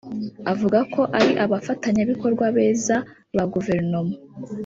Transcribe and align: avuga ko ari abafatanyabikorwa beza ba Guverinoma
avuga 0.51 0.79
ko 0.93 1.01
ari 1.19 1.31
abafatanyabikorwa 1.43 2.45
beza 2.55 2.95
ba 3.35 3.43
Guverinoma 3.53 4.13